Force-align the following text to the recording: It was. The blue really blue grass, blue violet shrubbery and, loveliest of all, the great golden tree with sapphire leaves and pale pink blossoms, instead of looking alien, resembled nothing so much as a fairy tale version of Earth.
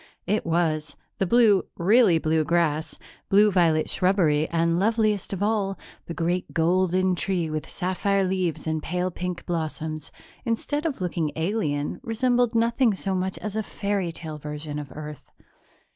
It 0.25 0.47
was. 0.47 0.95
The 1.19 1.27
blue 1.27 1.65
really 1.77 2.17
blue 2.17 2.43
grass, 2.43 2.97
blue 3.29 3.51
violet 3.51 3.87
shrubbery 3.87 4.49
and, 4.49 4.79
loveliest 4.79 5.31
of 5.31 5.43
all, 5.43 5.77
the 6.07 6.15
great 6.15 6.53
golden 6.55 7.13
tree 7.13 7.51
with 7.51 7.69
sapphire 7.69 8.23
leaves 8.23 8.65
and 8.65 8.81
pale 8.81 9.11
pink 9.11 9.45
blossoms, 9.45 10.11
instead 10.43 10.87
of 10.87 11.01
looking 11.01 11.31
alien, 11.35 11.99
resembled 12.01 12.55
nothing 12.55 12.95
so 12.95 13.13
much 13.13 13.37
as 13.37 13.55
a 13.55 13.61
fairy 13.61 14.11
tale 14.11 14.39
version 14.39 14.79
of 14.79 14.91
Earth. 14.95 15.29